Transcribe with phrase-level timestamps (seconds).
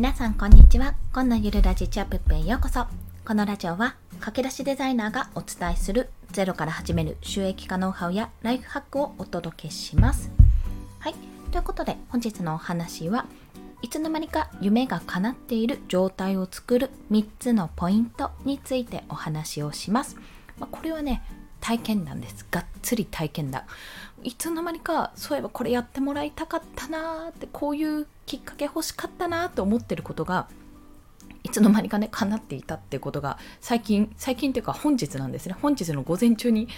[0.00, 0.94] 皆さんこんにちは。
[1.12, 2.86] 今のゆるラジチャップップへようこそ。
[3.22, 10.30] このラジオは駆け出しデザイナーがお伝えするゼロから始める収益化ノウハウやライフハックをお届けします。
[11.00, 11.14] はい。
[11.52, 13.26] ということで本日のお話は
[13.82, 20.16] いつの間にか夢が叶っている状態を作る3つのポイントについてお話をします。
[20.58, 21.22] まあ、これはね、
[21.60, 22.46] 体験談です。
[22.50, 23.62] がっつり体験談。
[24.22, 30.48] いつの間にかそういえばこれやってもらいたかったなーってこういうきっかけ欲しかったなと思ってることが
[31.42, 36.68] いつの間にかね叶っていたってことが最近最近っていうか本日なんですね本日の午前中に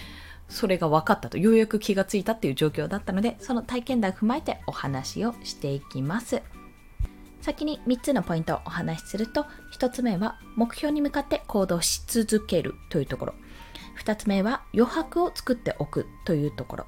[0.47, 6.41] それが分かったとようやく気がついたっていう状況だったのでその体験談を踏まえてお話をしていきます
[7.41, 9.45] 先に3つのポイントをお話しすると
[9.77, 13.33] 1つ目は目標に向かって行動し続けるというところ
[13.97, 16.85] 2つ目は余白を作っておくというところ。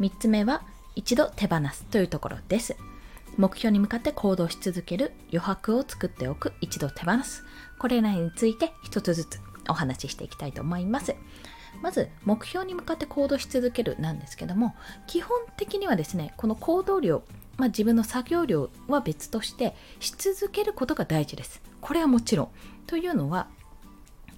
[0.00, 0.62] 3つ目は
[0.94, 2.76] 一度手放すというところです。
[3.36, 6.52] 目標に向かって行動し続ける余白を作っておく。
[6.60, 7.44] 一度手放す。
[7.78, 11.14] これらについて一つずつお話ししていきたいと思います。
[11.82, 14.74] まず目標に向かって行動し続けるなんですけども
[15.06, 17.22] 基本的にはですねこの行動量
[17.58, 21.60] まあ、自分の作業量は別としてし続けることが大事です。
[21.80, 22.48] これはもちろん。
[22.86, 23.48] というのは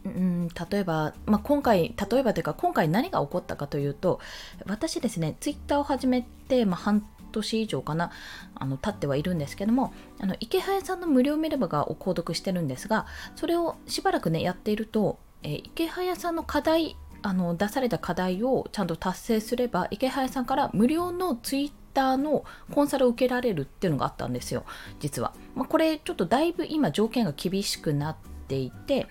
[0.05, 4.20] うん例えば、まあ、今回例えばというか今回何が起こったかというと
[4.67, 8.11] 私ですねツイッターを始めて、まあ、半年以上かな
[8.55, 13.06] あの経ってはいるんですけどもあの池早さんの無料メルマガを購読してるんですが
[13.37, 24.65] それをしばらくねやっていると、えー、池早さんの課題あの出された課題をちゃんと達成すれば池早さんから無料のツイッターのコンサルを受けられるっていうのがあったんですよ
[25.01, 28.17] 実は、まあ、これちょっとだいぶ今条件が厳しくなっ
[28.48, 29.06] ていて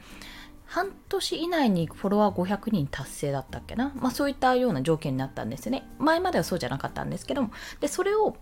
[0.69, 5.83] 半年以内にフォロワー500人達成だったっけな、まあ、そういったような条件になったんですね。
[5.97, 7.51] 前まではそうじゃなかったんですけども。
[7.79, 8.37] でそれを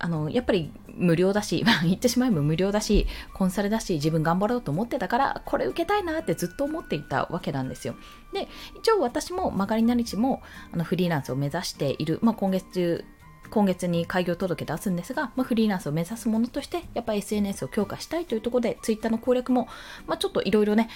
[0.00, 7.94] あのやっぱり無料だし、 言ってしまえば無料だしコンサルだし自分頑張ろうと思ってたからこれ受けたいなってずっと思っていたわけなんですよ。
[8.32, 10.42] で一応私も曲がりなりちも
[10.72, 13.04] あのフリーランスを目指している、まあ、今月中
[13.50, 19.68] 今月に開業届出すんですが、まあ、フリーランスを目指すものとしてやっぱり SNS を強化したいというところで Twitter の攻略も、
[20.06, 20.88] まあ、ちょっといろいろね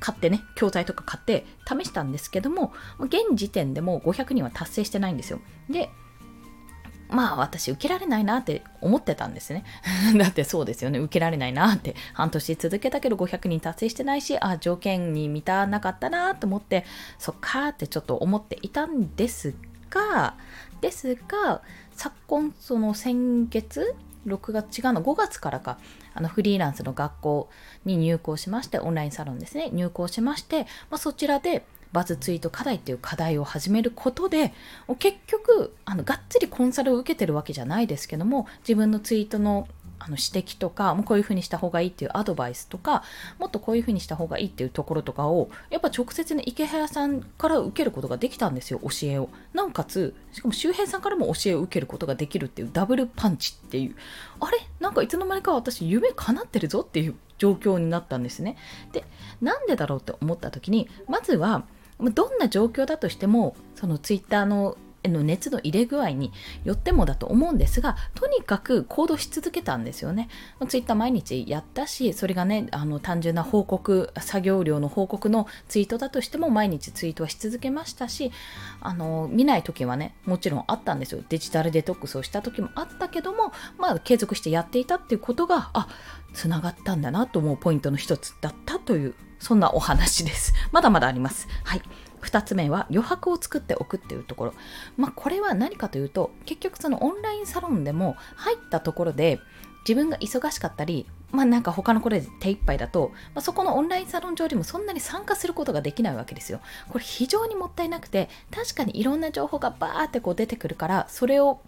[0.00, 5.40] 買ってね、教材とか買って試したんですけども、現時点でも500人は達成してないんですよ。
[5.68, 5.90] で、
[7.08, 9.64] まあ私受けられないなって思ってたんですね。
[10.18, 10.98] だってそうですよね。
[10.98, 16.84] 受けられないなって半年続けたけど500人達成してないし、あ、条件に満たなかったなと思って、
[17.18, 19.54] そっかってちょっと思っていたんです
[19.90, 20.34] が、
[20.80, 23.94] ですが、昨今その先月
[24.26, 25.78] 6月違うの5月からか。
[26.14, 27.50] あのフリーランスの学校
[27.84, 29.70] に入校しましてオンラインサロンですね。
[29.72, 34.52] 入校しまして、まあ、そちらでバズツイート課題っていう課題を始めることで
[34.98, 43.02] 結局あのがっつりコンサルを受けてるわけじゃないですけども自分のツイートのあの指摘とかもうこういうふうにした方がいいっていうアドバイスとか
[43.38, 53.96] もっとこういうふうにした方がいいっていうところとかをやっぱ直接ね池早さんから受けることができたんですよ教えをなおかつしかも周平さんからも教えを受けることができるっていうダブルパンチっていう
[54.40, 58.56] あれなんかいつの間にか私夢叶ってるぞっていう状況になったんですね。
[58.92, 59.04] で
[59.40, 61.64] なんでだろうって思った時にまずは
[61.98, 64.76] どんな状況だとしてもそのツイッターの
[65.12, 66.32] の熱の入れ具合に
[66.64, 70.28] よってもだと思うんですがとにかく行動し続けたんですよね。
[70.68, 78.32] ツイッター毎日やったしそれがねあの単純な報告作業量の報告のツイートだとしても毎日ツイートはし続けましたし
[78.80, 85.88] あの見ない時はねもちろんあったんですよデジタルデトックスをした時もあったけどもまあ継続してやっていたっていうことがあ
[86.32, 90.54] つながったんだなと思うポイントの一つだったというそんなお話です。
[90.72, 91.48] まだまだあります。
[91.64, 91.82] はい。
[92.26, 94.54] 2つ目は余白を作っておくっていうところ。
[94.96, 99.40] まあ、これは何かというと、結局そのオンラインサロンでも入ったところで
[99.86, 106.60] 自分が忙しかったり、まあなんか他のこれで手一杯だと、まあ、そこのオンラインサロン上でもそんなに参加することができないわけですよ。
[106.88, 111.60] これ非常にもったいなくて、確かにいろんな情報がバーってこう出てくるから、それを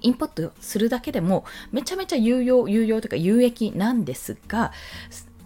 [0.00, 4.72] インプットするだけでもめちゃめちゃ有用、有用というか有益なんですが、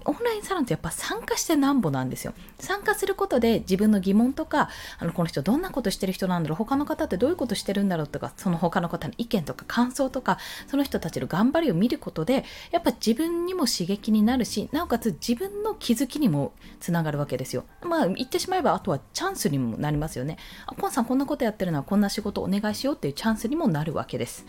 [0.07, 2.33] オンラインサロンってやっぱ参加してなんぼなんですよ。
[2.59, 10.39] 参加することで自分の疑問とか、あのこの人どんなことしてる人なんだろう、他の方ってどういうことしてるんだろうとか、その他の方の意見とか感想とか、
[10.69, 17.65] その人たちの頑張りを見ることで、やっぱ自分にも刺激になるし、なおかつ自分の気づきにもつながるわけですよ。
[17.83, 20.39] まあ言ってしまえば、あとはチャンスにもなりますよね。
[20.67, 24.47] あ、コンさんこんなことやってるのはこんな仕事お願いしようっていうチャンスにもなるわけです。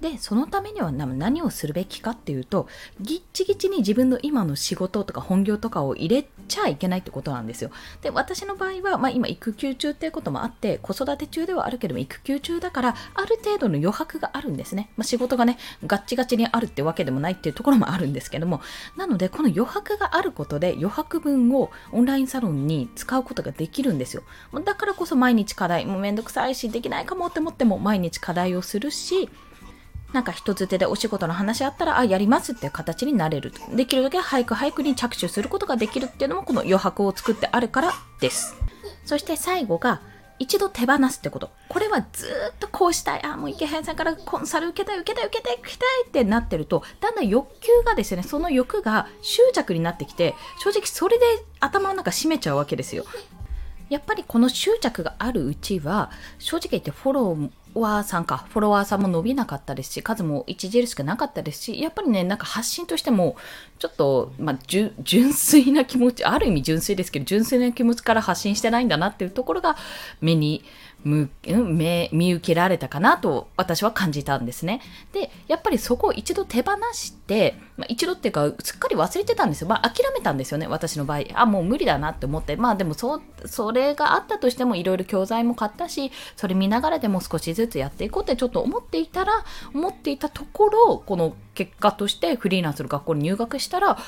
[0.00, 2.66] でそのためには何をするべきかっていうと
[3.00, 7.70] ぎっちぎちに自分の今の仕事とか本業とかを入れちゃいけないってことなんですよ。
[8.02, 18.60] で私の場合は、まあ、今育休中っていうこともあって子育て中ではあるけども育休中だからある程度の余白があるんですね、まあ、仕事がねガッチガチにあるってわけでもないっていうところもあるんですけども
[18.96, 24.22] なのでこの余白があることで余白分をオンラインサロンに使うことができるんですよ。
[24.64, 29.28] だからこそ毎日課題もうめんどくさいしできないかもって思っても毎日課題をするし
[30.12, 33.52] なんか人づてでお仕事の話あったら、あ、やりますっていう形になれる。
[33.74, 38.56] できるだけ早く早くに着手することができるっていうのもこの余白を作ってあるからです。
[39.04, 40.00] そして最後が、
[40.40, 41.50] 一度手放すってこと。
[41.68, 43.24] これはずっとこうしたい。
[43.24, 51.26] あ、もう池原さんからコンサル受けたい、受けたい、受けたい、受けたいってなってると、だんだん欲求がですね、その欲が執着になってきて、正直それで
[51.60, 53.04] 頭の中閉めちゃうわけですよ。
[53.90, 63.36] やっぱりこの執着があるうちは、正直言ってフォローワーさんか、フォロワーさんも伸びなかったですし、数も著しくなかったですし、やっぱりね、なんか発信としても、
[63.78, 69.76] ちょっと、まあ、純粋な気持ち、ある意味純粋ですけど、純粋な気持ちから発信してないんだなっていうところが、
[70.20, 70.64] 目に
[71.04, 71.28] 見
[72.12, 74.80] 見受けられたかなと私は感じたんですね。
[75.12, 79.68] で、やっぱりそこを一度手放して、まあ、一度っていうか、すっかり忘れてたんですよ。
[79.68, 81.22] まあ、諦めたんですよね、私の場合。
[81.34, 82.56] あ、もう無理だなって思って。
[82.56, 89.32] まあ、でもそ、それがあったとしても、いろいろ教材も買ったし、それ見ながらでも少しずつやっていこうってちょっと思っていたら、
[89.74, 93.98] 思っていたところ、この結果としてフリーランスの学校に入学したら、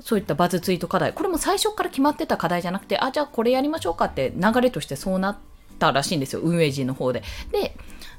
[0.00, 5.53] そういったバズツイート課題、これも最初から決まってた課題じゃなくて、あ、じゃあこれやりましょうかって流れとしてそうなって、
[5.84, 7.22] たらしいんですよ、運営陣の方で。
[7.52, 7.76] で、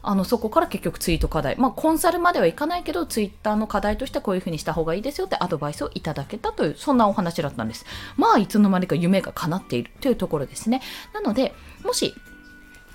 [0.07, 7.85] あのそこから結局ツイート課題、まあ、コンサルまではいかないけど、ツイッターの課題としてこういうふうにした方がいいですよってアドバイスをいただけたという、そんなお話だったんです。
[8.15, 10.81] まあ、いつの間にか夢が叶っているというところですね。
[11.13, 11.53] なので、
[11.83, 12.13] もし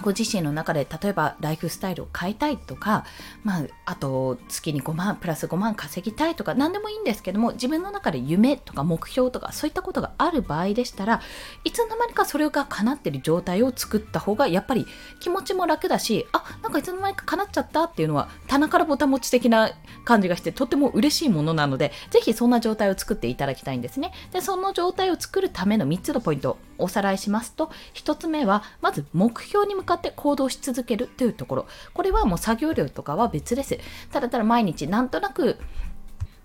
[0.00, 3.05] ご自身の中で例えばライフスタイルを変えたいとか、
[3.44, 11.20] まあ、あと月に5万プラス5万稼ぎたいとか何でもいいんですけども自分の中で夢とか目標とかそういったことがある場合でしたら
[11.64, 14.87] いつの間にかそれが叶ってる状態を作った方がやっぱり
[15.20, 19.70] 気持ちも楽だしあなんかいつの間にか叶っちゃったっていうのは棚からぼた持ち的な
[20.05, 24.12] 感じがしてとっても嬉しいものなのでぜひそんな状態を作っていただきたいんですね。
[24.32, 31.67] でその状態を作るための3つのポイントおさらいしますと1つ目はまず目標に向かって行動し続けるというところ。
[31.94, 33.79] これはもう作業量とかは別です。
[34.11, 35.59] ただただ毎日なんとなく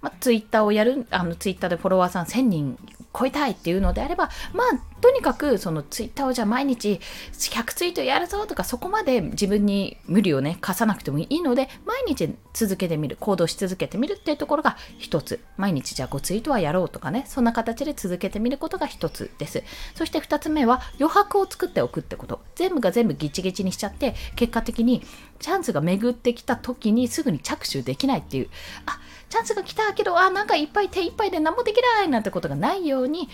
[0.02, 2.78] まあ、ツイッターをやる、あのツイッターでフォロワーさん1000人
[3.18, 4.68] 超えたいっていうのであれば、まあ、
[5.06, 7.00] とにかくそのツイッターをじゃあ毎日
[7.32, 15.42] 100ツイートやるぞとかそこまで自分に無理をね課さなくてもいいので毎日続けてみる行動し続けてみるっていうところが一つ。
[15.58, 19.62] 毎日じゃあ5ツイートはやろうとかねそんな形で続けてみることが一つです。
[19.94, 22.42] そして2つ目は余白を作っておくってこと。
[22.56, 25.04] 全部が全部ギチギチにしちゃって結果的に
[25.38, 28.50] チャンスが巡ってきた時にすぐに着手できないっていう。
[28.88, 29.00] あ
[29.30, 33.30] チャンスが来たけどあなんかいっぱい手いっぱいで何もできないなんてことがないように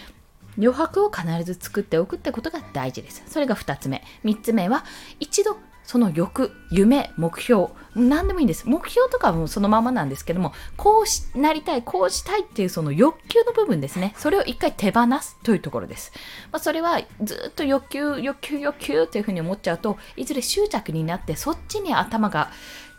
[0.57, 3.24] 余白を必ず作っておくってことが大事です。
[3.27, 4.03] それが2つ目。
[4.24, 4.83] 3つ目は、
[5.19, 8.65] 一度その欲、夢、目標、何でもいいんです。
[8.65, 14.13] 目標とかはもそのままなんですけども、こうなりたい、こうしたいっていうその欲求の部分ですね。
[14.15, 16.13] それを一回手放すというところです。
[16.51, 22.51] まあ、それはずっと欲求、欲求、欲求というふうに思っちゃうと、いずれ執着になってそっちに頭が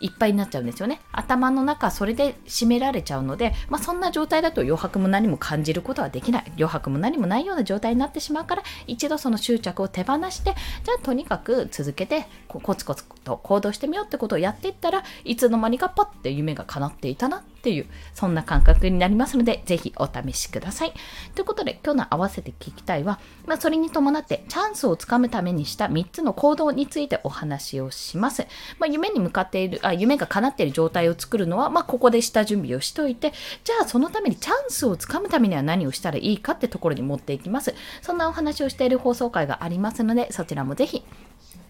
[0.02, 1.00] いっぱいになっちゃうんですよね。
[1.12, 6.44] 頭の中それで締められちゃうので、まあ、そんな状態だと余白も何も感じることはできない。
[6.56, 10.54] 余白も何もないような状態になってしまうから、一度その執着を手放して、
[10.84, 20.92] じゃあとにかく続けてコツコツと行動してみようってことをやっていったらいつの間にかパッて夢が叶っていたなっていうそんな感覚になりますのでぜひお試しください。
[21.34, 28.46] ということで今日の合わせて聞きたいは、まあ、それに伴ってチャンスをつかむためにした3つの行動についてお話をします、
[28.78, 33.32] まあ、夢に向かっているあ夢が叶っている状態を作るのは、まあ、ここで下準備をしといて
[33.64, 37.74] じゃあそのためにチャンスをつかむためには何をしたらいいかってところに持っていきます。
[38.00, 41.04] そんなお話をしている放送回がありますのでそちらもぜひ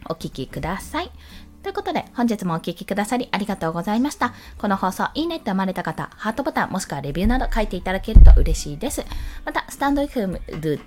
[0.08, 1.10] お聴きください。
[1.62, 4.34] ということで、本日もお聴きくださりありがとうございました。
[4.58, 9.04] この放送、いいねって思われた方、ハートボタンもしくはレビューなど書いていただけると嬉しいです。
[9.44, 10.40] また、スタンド FM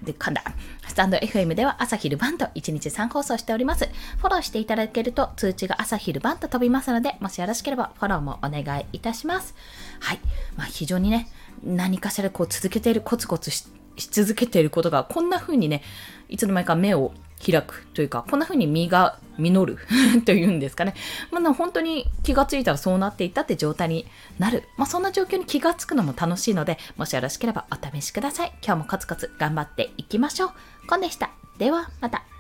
[0.04, 0.44] で、かんだ。
[0.86, 3.88] スタンド FM では朝昼晩と1日3放送しております。
[4.18, 9.56] フォローしていただけると通知が朝昼晩と飛びますので、もしよろしければフォローもお願いいたします。
[10.02, 10.20] はい。
[10.58, 11.30] まあ、非常にね、
[11.64, 13.66] 何かしらこう続けている、コツコツし
[13.98, 15.84] 続けていることが、こんな風にね、
[16.28, 17.14] いつの間にか目を
[17.44, 19.78] 開くというか、こんな風に実が実る
[20.26, 20.96] というんですかね。
[21.32, 24.06] まあ、本当に気がついたらそうなっていたって状態に
[24.40, 24.64] なる。
[24.78, 28.54] まあ、そんな状況に気がつくのも楽しいので、もしよろしければお試しください。
[28.66, 30.52] 今日もコツコツ頑張っていきましょう。
[30.88, 31.32] コンでした。
[31.58, 32.35] では、また。